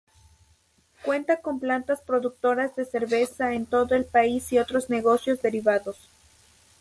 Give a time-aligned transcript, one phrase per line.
[1.03, 6.09] Cuenta con plantas productoras de cerveza en todo el país y otros negocios derivados.